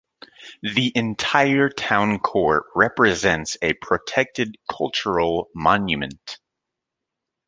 The 0.63 0.91
entire 0.95 1.69
town 1.69 2.17
core 2.17 2.65
represents 2.73 3.55
a 3.61 3.73
protected 3.73 4.57
cultural 4.67 5.47
monument. 5.53 6.39